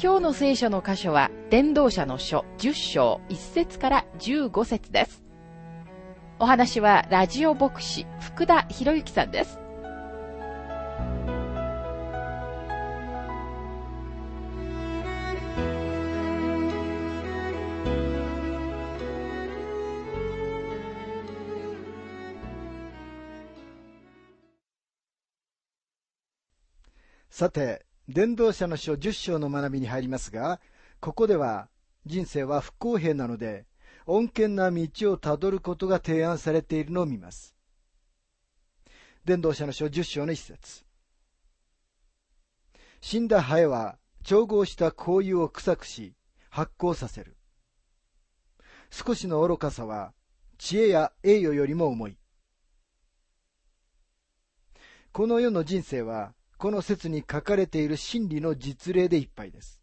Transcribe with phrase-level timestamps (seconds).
[0.00, 5.22] 今日の聖書の箇所は、伝道者の書10章1節から15節です。
[6.38, 9.58] お話は、ラジオ牧師、福田博之さんです。
[27.30, 30.60] さて、伝道者の書10章の学びに入りますが、
[31.00, 31.68] ここでは
[32.04, 33.66] 人生は不公平なので、
[34.06, 37.54] 穏健な道をたどることが提案されているのを見ます。
[39.24, 40.84] 伝道者の書10章の一節。
[43.00, 46.14] 死んだハエは調合した香油を臭くし、
[46.50, 47.36] 発酵させる。
[48.90, 50.12] 少しの愚かさは
[50.58, 52.18] 知恵や栄誉よりも重い。
[55.12, 59.82] この世の人生はこの説に書かれている真理の実例でいっぱいです。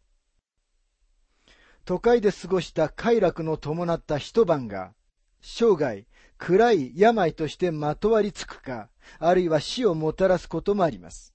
[1.84, 4.94] 都会で過ごした快楽の伴った一晩が、
[5.42, 6.06] 生涯
[6.38, 11.34] 暗い病としてまとわりつくか、あるいは死をもたらすこともあります。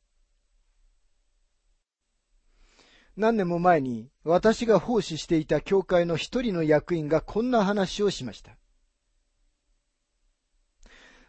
[3.15, 8.56] 何年も前に私が奉仕していた教会の一人の役員がこんな話をしました。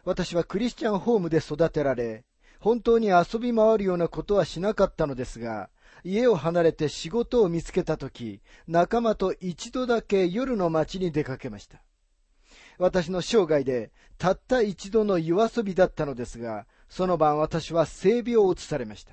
[0.04, 2.24] 私はクリスチャンホームで育てられ、
[2.66, 5.70] 本当に遊び回るようなことはしなかったのですが、
[6.02, 11.80] 家を離れて仕事を見つけたとき、仲間と一度だけ夜の街に出かけました。
[12.76, 19.12] 私の生涯でたった一度の夜遊びだったのですが、その晩私は性病を移されました。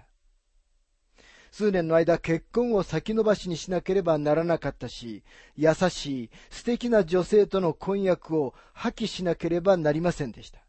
[1.52, 5.24] 数年の間結婚を先延ばしにしなければならなかったし、
[5.56, 10.64] 優しい素敵な女性との婚約を破棄しなければなりませんでした。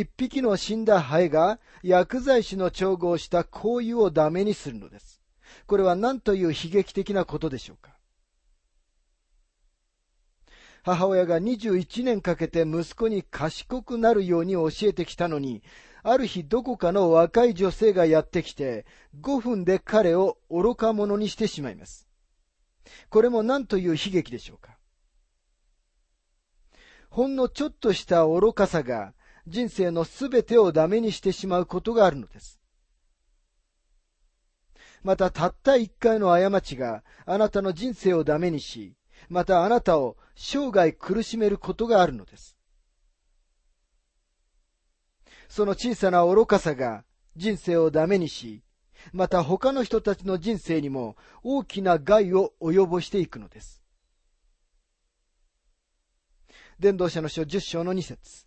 [0.00, 5.22] 一匹の死んだハエが薬剤師の調合した香油をダメにするのです。
[5.66, 7.96] これは何という悲劇的なことでしょうか？
[10.82, 15.62] 母親が21年かけて息子に賢くなるように教えてきたのに、
[16.02, 18.84] ある日どこかの若い女性がやってきて、
[19.20, 22.08] 5分で彼を愚か者にしてしまいます。
[23.10, 24.76] これも何という悲劇でしょうか？
[27.10, 29.14] ほんのちょっとした愚かさが
[29.46, 32.60] 人生のすべてをダメにしてしまうことがあるのです。
[35.02, 38.96] またたった一回の過ちがあなたの人生をダメにし、
[39.28, 42.56] またあなたを生涯苦しめることがあるのです。
[45.48, 47.04] その小さな愚かさが
[47.36, 48.62] 人生をダメにし、
[49.12, 53.82] また他の人たちの人生にも大きな害を及ぼしていくのです。
[56.80, 58.46] 伝道者の書10章の2節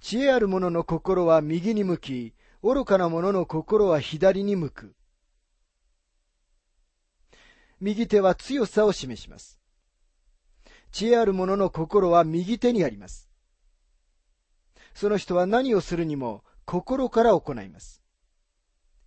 [0.00, 4.94] 知恵ある者の心は右に向き、愚かな者の心は左に向く。
[7.80, 9.60] 右手は強さを示します。
[10.90, 13.30] 知恵ある者の心は右手にあります。
[14.94, 18.02] その人は何をするにも心から行います。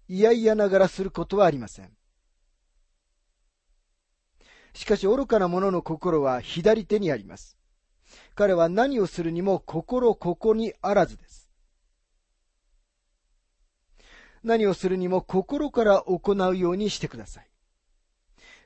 [0.08, 1.92] いやいやながらすることはありません。
[4.74, 7.58] しかし愚かな者の心は左手にあります。
[8.36, 11.50] 彼は何をするにも心ここにあらずです。
[14.44, 17.50] 何をするにも心から行うようにしてください。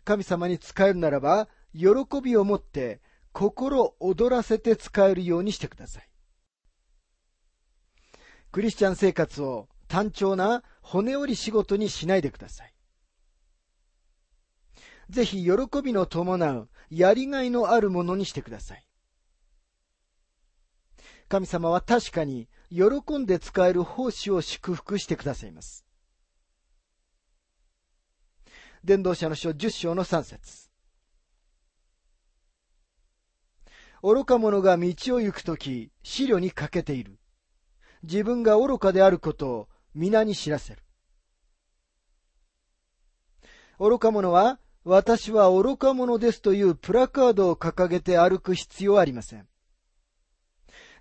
[0.03, 3.01] 神様に使えるならば、喜びを持って
[3.31, 6.09] 心躍らせて使えるようにしてください。
[8.51, 12.73] クリスチャン生活を単調な骨折り仕事にしないでください。
[15.09, 18.87] ぜひ喜びの伴うやりがいのあるものにしてください。
[21.27, 25.85] 神様は確かに喜んで使える奉仕を祝福してくださいます。
[28.83, 30.69] 伝道者の書10章の3節
[34.01, 37.19] 愚か者が道を行くとき、資料に欠けている。
[38.03, 40.83] 自分が愚かであることを皆に知らせる。
[43.79, 49.47] 愚か者は、私は愚か者ですというプラカードを掲げて歩く必要はありません。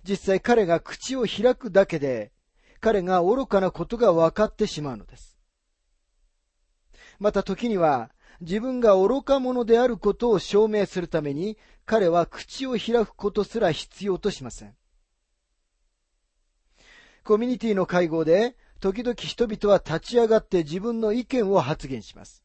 [0.06, 2.32] 実際彼が口を開くだけで、
[2.80, 5.36] 彼が愚かなことが分かってしまうのです。
[7.18, 8.10] また時には、
[8.40, 11.56] 自分が愚か者であることを証明するために、
[11.86, 14.76] 彼は口を開くことすら必要としません。
[17.24, 22.44] コミュニティの会合で、時々人々は立ち上がって自分の意見を発言します。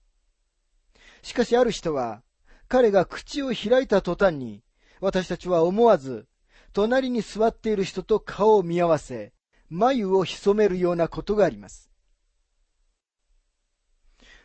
[1.21, 2.23] しかしある人は、
[2.67, 4.63] 彼が口を開いた途端に、
[5.01, 6.27] 私たちは思わず、
[6.73, 9.33] 隣に座っている人と顔を見合わせ、
[9.69, 11.89] 眉を潜めるようなことがあります。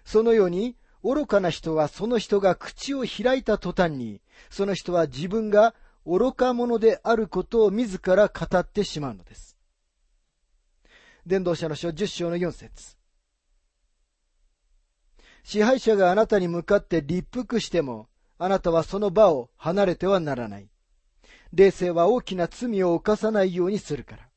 [0.05, 4.21] そのように、愚かな人はその人が口を開いた途端に、
[4.51, 5.75] その人は自分が
[6.05, 9.57] 愚か者であることを自ら語ってしまうのです。
[11.27, 12.97] 伝道者の書10章の4節
[15.43, 18.09] 支配者があなたに向かって立腹しても、
[18.39, 20.69] あなたはその場を離れてはならない。
[21.57, 24.29] 霊性は大きな罪を犯さないようにするから。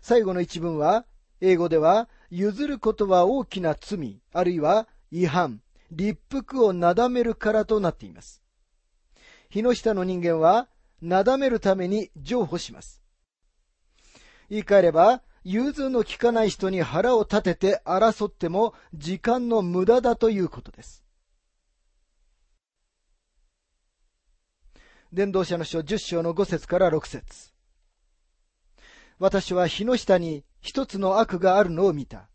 [0.00, 1.04] 最後の一文は、
[1.40, 5.60] 英語では、譲ることは大きな罪、あるいは違反、
[5.90, 8.40] 立腹をなだめるからとなっています。
[9.50, 10.68] 日の下の人間は、
[11.02, 13.02] なだめるために譲歩します。
[14.48, 21.07] 言い換えれば、融通の利かない人に腹を立てて争っても時間の無駄だということです。
[25.10, 27.54] 伝道者の書10章の5節から6節
[29.18, 32.28] 私は日の下に一つの悪があるのを見た。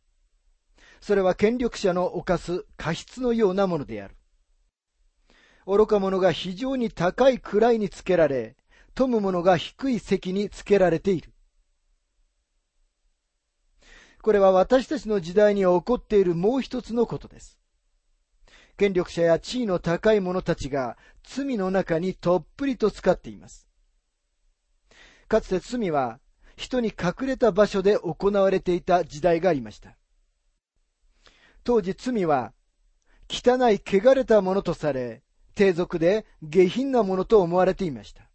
[1.00, 4.16] それは権力者の犯す過失のようなものである。
[5.68, 8.56] 愚か者が非常に高い位につけられ、
[8.96, 11.32] 富む者が低い席につけられている。
[14.24, 17.60] これは私たちの時代に起こっているもう一つのことです。
[18.78, 23.68] 権力者や地位の高い者たちが罪の中にとっぷりと使っています。
[25.28, 26.20] かつて罪は
[26.56, 29.98] 人に隠れた場所で行われていた時代がありました。
[31.64, 32.54] 当時罪は
[33.30, 35.24] 汚い汚れたものとされ、
[35.56, 38.30] 低俗で下品なものと思われていました。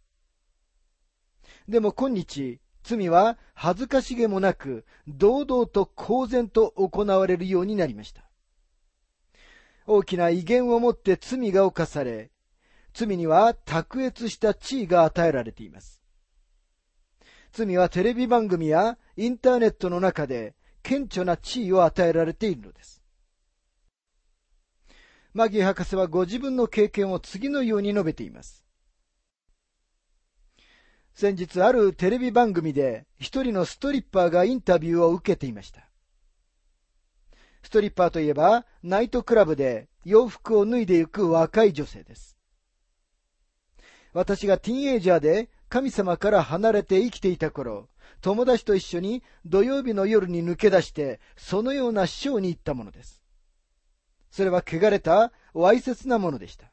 [1.67, 8.28] でも今日、罪は恥ずかしげもなく、堂々と公然と行われるようになりました。
[9.91, 12.29] 大きな威厳をもって罪が犯され、
[12.93, 16.03] 罪には卓越した地位が与えられています。
[17.51, 20.53] 罪はテレビ番組やインターネットの中で
[20.83, 23.01] 顕著な地位を与えられているのです。
[25.33, 28.67] マギー博士はご自分の経験を次のように述べています。
[31.15, 35.88] 先日あるテレビ番組で一人のストリッパーがインタビューを受けていました。
[37.69, 42.35] ストリッパーといえばナイトクラブで洋服を脱いでいく若い女性です。
[44.11, 47.87] 私がティーンエイジャーで神様から離れて生きていた頃、
[48.21, 53.21] 友達と一緒に土曜日の夜に抜け出して、そのようなショーに行ったものです。
[54.31, 56.71] それは汚れた、わいせつなものでした。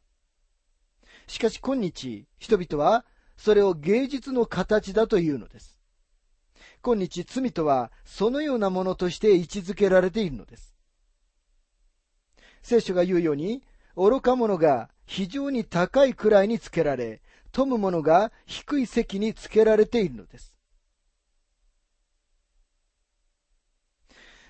[1.27, 3.05] しかし今日、人々は
[3.37, 5.79] それを芸術の形だというのです。
[6.81, 10.76] 今日罪とはそのようなものとして位置づけられているのです。
[12.67, 13.63] 聖書が言うように、
[13.95, 20.53] 愚か者が非常に高い位につけられ、富む者が低い席につけられているのです。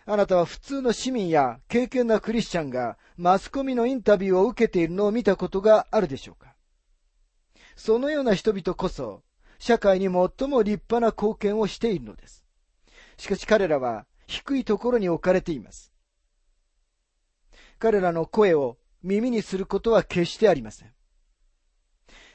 [0.07, 6.55] あなたは普通の市民や敬虔なクリスチャンがマスコミのインタビューを受けているのを見たことがあるでしょうか
[7.75, 9.25] そのような人々こそ、
[9.59, 12.47] 社会に最も立派な貢献をしているのです。
[13.19, 15.93] しかし彼らは低いところに置かれています。
[17.79, 20.93] 彼らの声を耳にすることは決してありません。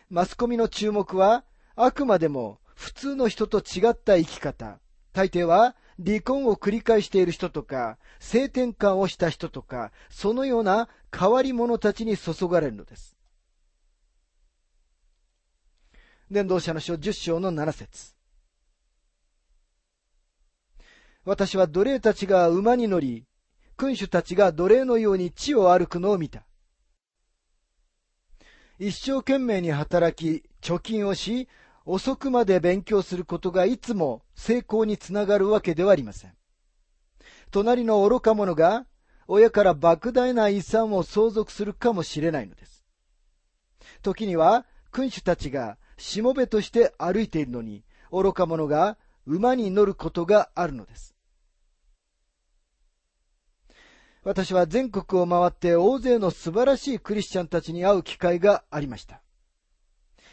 [0.09, 1.45] マスコミの注目は、
[1.75, 4.79] あくまでも普通の人と違った生き方、
[5.13, 13.17] 大抵は離婚を繰り返している人とか、性転換をした人とか、そのような変わり者たちに注がれるのです。
[16.29, 18.15] 伝道者の書10章の7節
[21.25, 23.25] 私は奴隷たちが馬に乗り、
[23.81, 26.43] 君主たちが奴隷のように地を歩くのを見た。
[28.77, 31.47] 一生懸命に働き、貯金をし、
[31.83, 36.33] 遅くまで勉強することがいつも成功につながるわけではありません。
[37.49, 38.85] 隣の愚か者が
[39.27, 42.85] 親から莫大な遺産を相続するかもしれないのです。
[44.03, 51.10] 時には君主たちがしもべとして歩いているのに、愚か者が馬に乗ることがあるのです。
[54.23, 59.21] 私は全国を回って大勢の素晴らしいクリスチャンたちに会う機会がありました。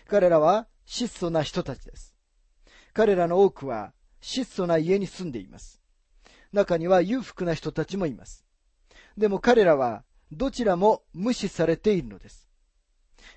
[0.07, 2.15] 彼らは質素な人たちです。
[2.93, 5.81] 彼らの多くは質素な家に住んでいます。
[6.53, 8.45] 中には裕福な人たちもいます。
[9.17, 12.51] でも彼らはどちらも無視されているのです。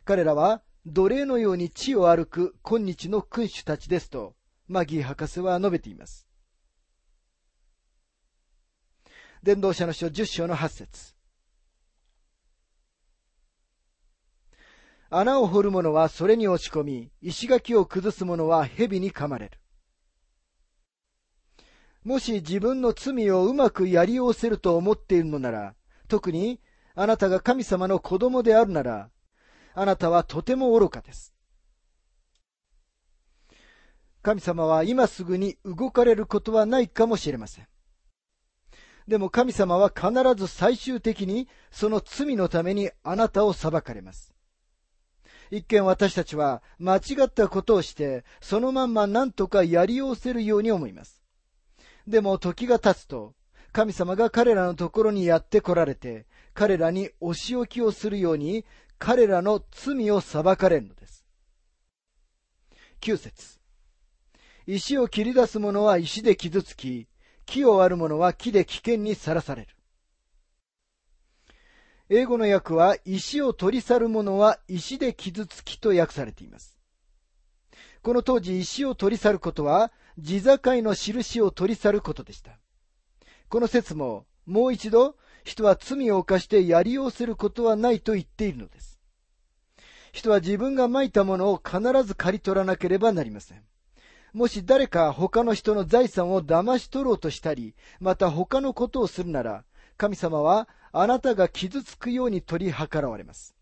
[0.03, 4.35] 彼らは奴隷のように地を歩く今日の君主たちですと、
[4.67, 6.27] マギー博士は述べています。
[9.43, 11.15] 伝道者の書10章の8節
[15.09, 19.59] 穴を掘る者はそれに落ち込み、石垣を崩す者は蛇に噛まれる。
[22.03, 25.73] もし自分の罪をうまくやりおせると思っているのなら、
[26.07, 26.61] 特に
[26.93, 29.09] あなたが神様の子供であるなら、
[29.73, 31.33] あなたはとても愚かです。
[34.21, 37.70] 神様は今すぐに動かれることはないかもしれません。
[39.07, 44.33] でも神様は必ず最終的にその罪のためにあなたを裁かれます。
[45.51, 51.21] 一見私たちは間違ったことをして、そのまんま何とかやりおせるように思います。
[52.07, 53.35] でも時が経つと、
[53.73, 58.65] 神様が彼らのところにやって来られて、彼らにお仕置きをするように、
[58.97, 61.25] 彼らの罪を裁かれるのです。
[63.01, 63.59] 9節
[64.67, 67.07] 石を切り出す者は石で傷つき、
[67.51, 69.67] 木を割る者は木で危険にさらされる。
[72.09, 76.77] 英語の訳は、石を取り去る者は石で傷つきと訳されています。
[78.03, 82.57] この当時、石を取り去ることは、地境の印を取り去ることでした。
[83.49, 88.97] この説も、もう一度、人は罪を犯してやりをすることはないと言っているのです。
[90.13, 93.63] 人は自分が蒔いたものを必ず刈り取らなければなりません。
[94.33, 99.65] もし誰か他の人の財産を騙し取ろうとしたり、また他のことをするなら、
[99.97, 103.55] 神様はあなたが傷つくように取り計らわれます。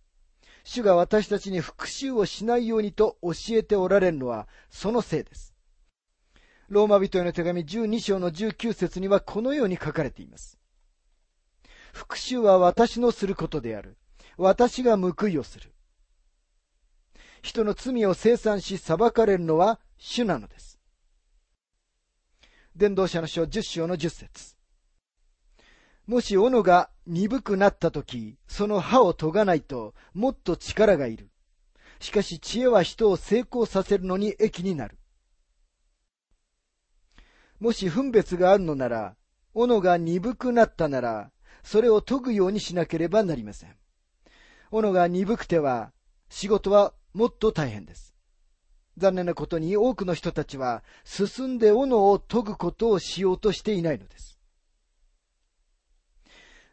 [0.64, 5.56] 主が私たちに復讐をしないようにと教えておられるのはそのせいです。
[6.68, 10.60] ローマ人への手紙12章の19節にはこのように書かれています。
[11.94, 13.98] 復讐は私のすることである。
[14.38, 15.72] 私が報いをする。
[17.42, 20.80] 人の罪を清算し裁かれるのは主なのです。
[22.76, 24.56] 伝道者の書10章の10節
[26.08, 31.30] もし斧が鈍くなったとき、その刃を研がないともっと力がいる。
[32.00, 34.98] しかし知恵は人を成功させるのに益になる。
[37.60, 39.16] もし分別があるのなら、
[39.54, 41.32] 斧が鈍くなったなら、
[41.62, 43.76] それを研ぐようにしなければなりません。
[44.72, 45.92] 斧が鈍くては、
[46.30, 48.16] 仕事はもっと大変です。
[48.98, 54.40] 残念なことに多くの人たちは進んで斧を研ぐことをしようとしていないのです。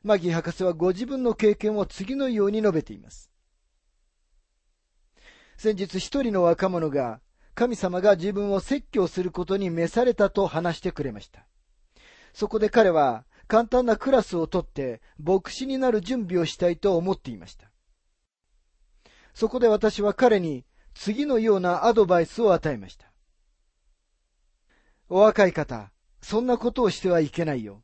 [0.03, 3.31] マギー博士はご自分の経験を次のように述べています。
[5.57, 7.21] 先日一人の若者が
[7.55, 11.47] 神様が自分を説教することに召されたと話してくれました。
[12.35, 17.71] そこで彼は簡単なクラスをとって牧師になる準備をしたいと思っていました。
[19.37, 20.65] そこで私は彼に
[20.95, 23.13] 次のようなアドバイスを与えました。
[25.11, 27.83] お若い方、そんなことをしてはいけないよ。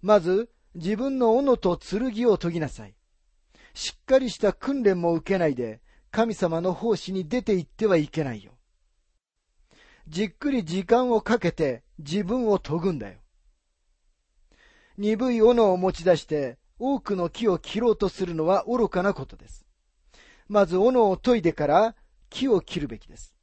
[0.00, 2.94] まず、自分の斧と剣を研ぎなさい。
[3.74, 5.80] しっかりした訓練も受けないで、
[6.12, 8.52] 神様の奉仕に出て行ってはいけないよ。
[10.06, 13.18] じっくり時間をかけて自分を研ぐんだよ。
[14.98, 19.65] 鈍い斧を持ち出して多くの木を切ろうとするのは愚かなことです。
[20.48, 21.94] まず斧を研いでから
[22.30, 23.34] 木を切るべきです。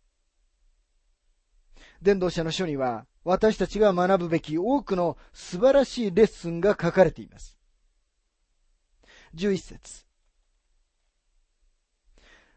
[2.02, 7.58] 伝道者の書には私たちが学ぶべき多くの素晴らしいレッスンが書かれています。
[9.36, 10.06] 11節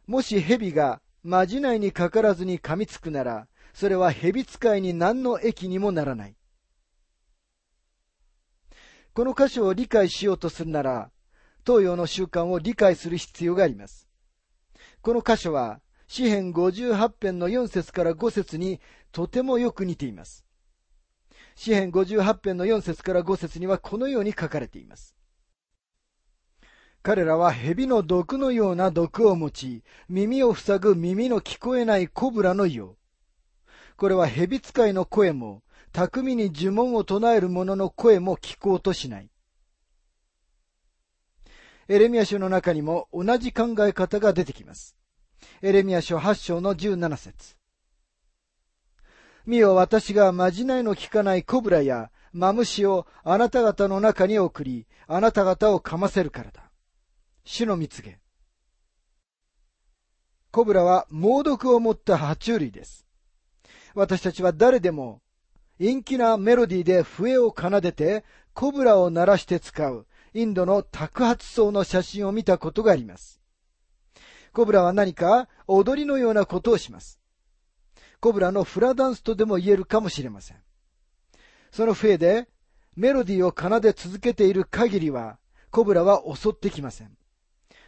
[0.06, 6.36] もし蛇がまじないにかからずに噛みつくなら、それは蛇使いに何の益にもならない。
[9.12, 11.10] この箇所を理解しようとするなら、
[11.66, 14.05] 東洋の習慣を理解する必要があります。
[15.06, 18.80] この箇所は、詩編58編の4節から5節に
[19.12, 20.44] とてもよく似ています。
[21.54, 25.14] 詩編58編の4節から5節にはこのように書かれています。
[27.04, 32.96] 彼らは蛇の毒のような毒を持ち、耳を塞ぐ耳の聞こえないコブラのよう。
[33.96, 39.30] これは蛇使いの声も、巧みに呪文を唱える者の声も聞こうとしない。
[41.88, 44.97] エレミア書の中にも同じ考え方が出てきます。
[45.62, 47.57] エレミア書8章の17節
[49.47, 56.71] 見よ私がまじないの効かないコブラやマムシをあなた方の中に送り、あなた方を噛ませるからだ。
[57.45, 58.19] 主の蜜げ。
[60.50, 63.07] コブラは猛毒を持った爬虫類です。
[63.95, 65.23] 私たちは誰でも
[65.78, 68.25] 陰気なメロディーで笛を奏でて
[68.55, 73.40] コブラを鳴らして使うインドの托発層の写真を見たことがあります。
[74.52, 77.19] コブラは何か踊りのようなことをします。
[78.21, 80.59] コブラのフラダンスとでも言えるかもしれません。
[81.71, 82.49] その笛で
[82.97, 85.38] メロディーを奏で続けている限りは、
[85.71, 87.16] コブラは襲ってきません。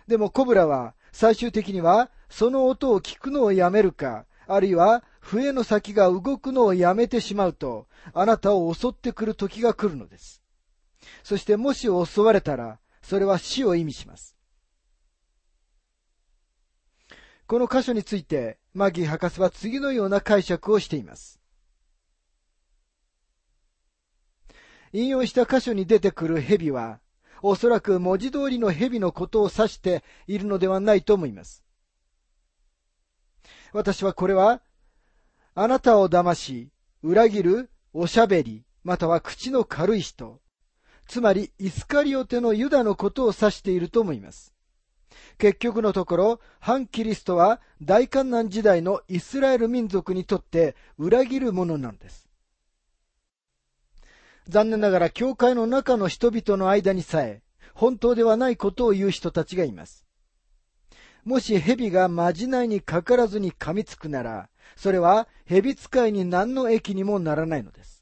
[0.07, 10.43] でもコブラは最終的にはその音を聞くのをやめるか、あるいは笛の先が動くのをやめてしまうと、あなたを襲ってくる時が来るのです。
[11.23, 14.37] そしてもし襲われたら、それは死を意味します。
[17.47, 21.41] この箇所について、マギー博士は次のような解釈をしています。
[24.93, 27.01] 引用した箇所に出てくる蛇は、
[27.41, 31.65] おそらく文字通りの蛇のことを指しているのではないと思います。
[33.73, 34.61] 私はこれは、
[35.55, 36.71] あなたを騙し、
[37.03, 40.41] 裏切る、おしゃべり、または口の軽い人、
[41.09, 44.55] つまりイスカリオテのユダのことを指していると思います。
[45.39, 52.29] 結局のところ、反キリストは大観難時代のイスラエル民族にとって裏切るものなのです。
[54.49, 60.05] 残念ながら教会の中の人々の間にさえ、本当ではないことを言う人たちがいます。
[61.25, 67.98] もし蛇がまじないにかからずに噛みつくなら、それは蛇使いに何の益にもならないのです。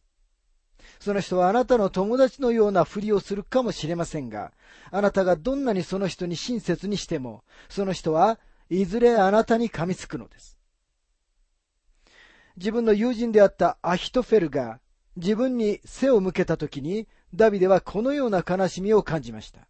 [1.06, 4.50] その人はあなたの友達のようなふりをするかもしれませんが、
[4.90, 10.58] あなたがどんなにその人に親切にしても、その人はいずれあなたに噛みつくのです。
[12.56, 14.80] 自分の友人であったアヒトフェルが
[15.14, 19.60] 自分に背を向けたときに、ダビデはこのような悲しみを感じました。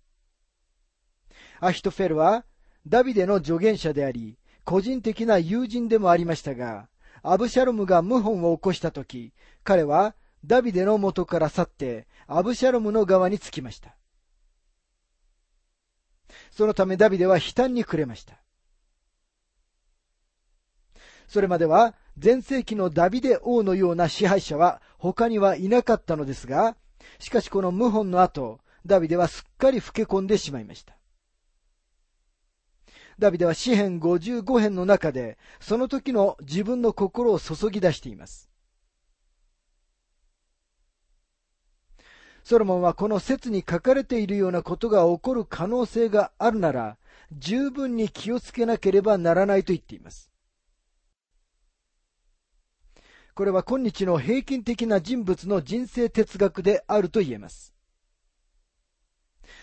[1.61, 2.47] アヒトフェルは
[2.87, 6.89] ダビデの助言者であり、個人的な友人でもありましたが、
[7.23, 13.97] アブシャロムが謀反を起こしたとき、彼はダビデの元から去って、アブシャロムの側につきました。
[16.51, 18.35] そのためダビデは悲嘆に暮れました。
[21.29, 26.77] それまでは前世紀のダビデ王のような支配者は他にはいなかったのですが、
[27.19, 30.97] しかしこの謀反の後、ダビデはすっかり老け込んでしまいました。
[33.19, 38.51] ダビデは詩編55編の中で、その時の自分の心を注ぎ出しています。
[42.49, 46.97] ソロモンはこの説に書かれているようなことが起こる可能性があるなら、
[47.33, 50.31] 十分に気をつけなければならないと言っています。
[53.35, 57.75] これは今日の平均的な人物の人生哲学であると言えます。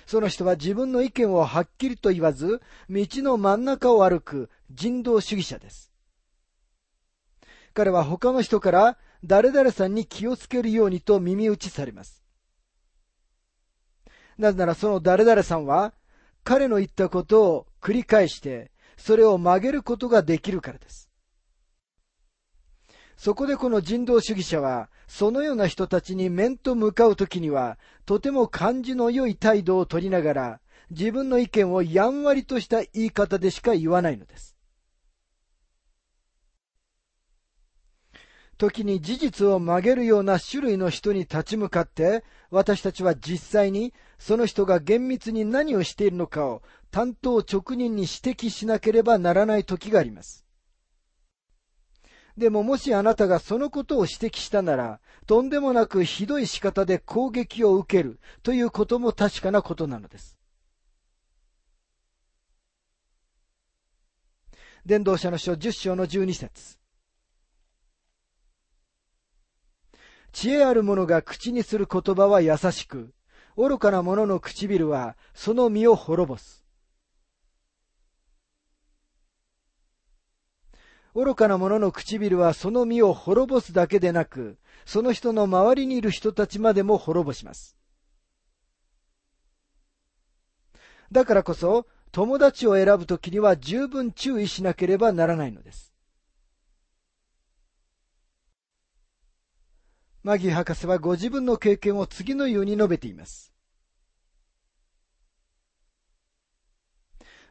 [0.06, 5.90] その人は自分の意見をはっきりと言わず、道の真ん中を歩く人道主義者です。
[7.74, 12.23] 彼は他の人から誰々さんに気をつけるようにと耳打ちされます。
[14.38, 15.94] なぜならその誰々さんは、
[16.44, 21.10] 彼の言ったことを繰り返して、それを曲げることができるからです。
[23.16, 34.53] そこでこの人道主義者は、そのような人たちに面と向かうときには、とても感じの良い態度をとりながら、自分の意見をやんわりとした言い方でしか言わないのです。
[38.64, 50.46] 時に事実を曲げるような種類の人に立ち向かって、私たちは実際にその人が厳密に何をしているのかを担当直人に指摘しなければならない時があります。
[52.38, 60.38] でももしあなたがそのことを指摘したなら、とんでもなくひどい仕方で攻撃を受けるということも確かなことなのです。
[64.86, 66.83] 伝道者の書10章の12節
[70.34, 73.14] 知恵ある者が口にする言葉は優しく、
[73.56, 76.66] 愚かな者の唇はその身を滅ぼす。
[81.14, 87.78] 愚かな者の唇はその身を滅ぼすだけでなく、その人の周りにいる人たちまでも滅ぼします。
[91.12, 95.93] だからこそ、友達を選ぶときには十分注意しなければならないのです。
[100.24, 103.54] マギー博士はご自分の経験を次のように述べています。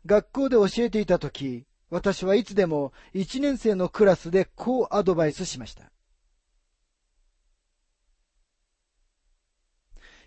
[0.06, 5.92] 学校で教えていたとき、私はいつでも1年生のクラスでこうアドバイスしました。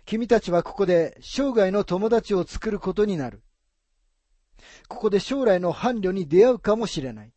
[0.04, 3.42] 君たちはここで生涯の友達を作ることになる。
[4.86, 7.32] ここで将来の伴侶に出会うかもしれない。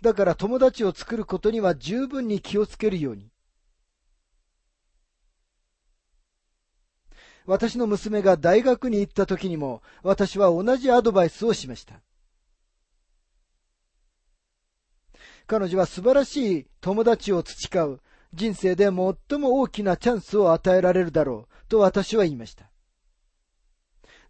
[0.00, 3.30] だから友達を作ることには十分に気をつけるように。
[7.46, 12.00] 私の娘が大学に行った時にも私は同じアドバイスをしました。
[15.46, 18.00] 彼女は素晴らしい友達を培う
[18.34, 19.14] 人生で最も
[19.60, 22.70] 大きなチャンスを与えられるだろうと私は言いました。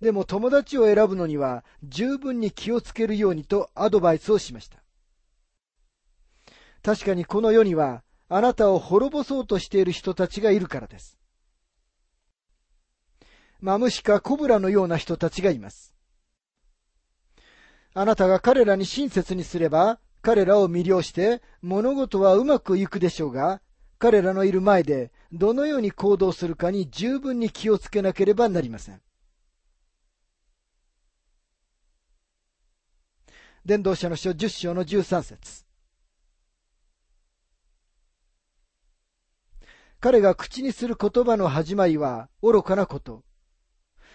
[0.01, 4.79] でも友達を選ぶのには十分に気をつけるようにとアドバイスをしました。
[6.89, 11.19] 確かにこの世にはあなたを滅ぼそうとしている人たちがいるからです。
[13.61, 15.95] マムシかコブラのような人たちがいます。
[17.93, 23.61] あなたが彼らに親切にすれば、彼らを魅了して物事はうまくいくでしょうが、
[23.99, 29.03] 彼らのいる前でどのように行動するかに十分に気をつけなければなりません。
[33.67, 35.68] 伝道者の書10章の13節
[40.01, 43.25] 彼が口にする言葉の始まりは愚かなこと。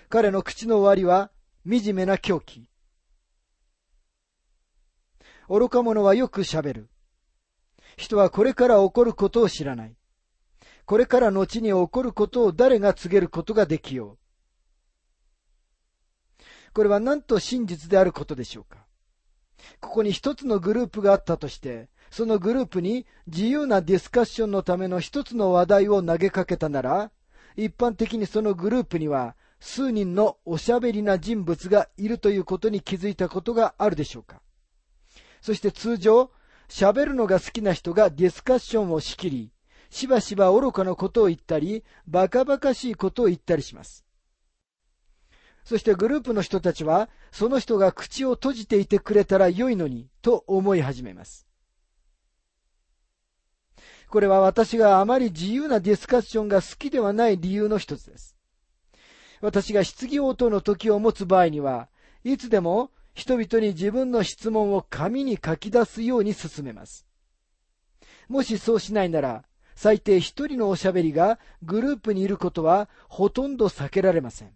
[0.08, 1.32] 彼の口の終わりは
[1.70, 2.70] 惨めな狂気。
[5.50, 6.90] 愚か者はよく喋る。
[7.98, 9.96] 人はこれから起こることを知らない。
[10.86, 14.18] これから後に起こることを誰が告げることができよう。
[16.74, 18.86] これは何と真実であることでしょうか
[19.82, 27.10] ここに一つのグループがあったとして、そのグループに自由なディスカッションのための一つの話題を投げかけたなら、
[27.56, 34.44] 一般的にそのグループには数人のおしゃべりな人物がいるということに気づいたことがあるでしょうか
[35.42, 36.30] そして通常、
[36.70, 39.52] 喋るのが好きな人がディスカッションを仕切り、
[39.90, 44.06] しばしば愚かなことを言ったり、バカバカしいことを言ったりします。
[45.66, 51.48] そしてグループの人たちは、その人が口を閉じていてくれたらよいのに、と思い始めます。
[54.14, 58.38] これは私があまり自由なディスカッションが好きではない理由の一つです。
[59.42, 61.90] 私が質疑応答の時を持つ場合には、
[62.24, 67.08] いつでも人々に自分の質問を紙に書き出すように進めます。
[68.28, 74.56] もしそうしないなら、最低一人のおしゃべりがグループにいることはほとんど避けられません。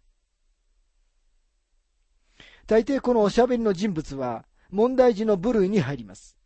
[2.67, 6.37] 大抵このおしゃべりの人物は問題児の部類に入ります。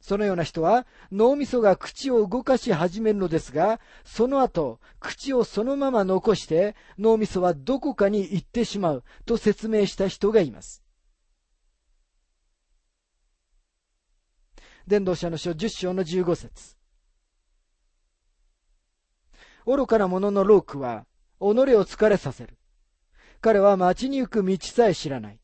[0.00, 10.82] そのような人は脳みそが口を動かし始めるのですが、その後、口をそのまま残して脳みそはどこかに行ってしまうと説明した人がいます。
[14.86, 16.76] 伝道者の書10章の15節
[19.66, 21.06] 愚かな者のロークは
[21.38, 22.56] 己を疲れさせる。
[23.40, 25.38] 彼は街に行く道さえ知らない。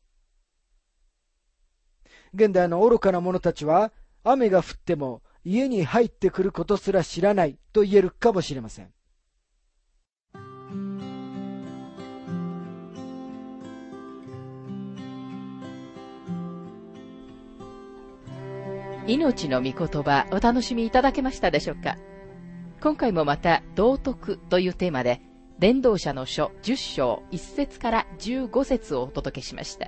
[2.33, 3.91] 現代の愚かな者たちは、
[4.23, 8.91] 雨が降っても家に入ってくることすら知らないと言えるかもしれません。
[19.07, 21.97] 命の御言葉お楽しみいただけましたでしょうか？
[22.81, 25.21] 今回もまた道徳というテーマで
[25.59, 29.87] 伝道者の書10章1節から15節をお届けしました。